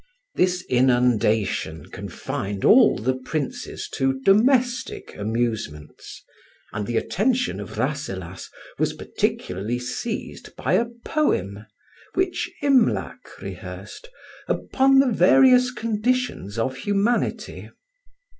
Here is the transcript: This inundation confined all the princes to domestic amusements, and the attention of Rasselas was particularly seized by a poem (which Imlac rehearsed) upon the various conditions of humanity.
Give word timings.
This 0.33 0.63
inundation 0.67 1.85
confined 1.91 2.65
all 2.65 2.97
the 2.97 3.13
princes 3.13 3.87
to 3.93 4.19
domestic 4.21 5.15
amusements, 5.15 6.23
and 6.73 6.87
the 6.87 6.97
attention 6.97 7.59
of 7.59 7.77
Rasselas 7.77 8.49
was 8.79 8.93
particularly 8.93 9.77
seized 9.77 10.55
by 10.55 10.73
a 10.73 10.87
poem 11.05 11.67
(which 12.15 12.49
Imlac 12.63 13.39
rehearsed) 13.43 14.09
upon 14.47 14.97
the 15.01 15.11
various 15.11 15.69
conditions 15.69 16.57
of 16.57 16.77
humanity. 16.77 17.69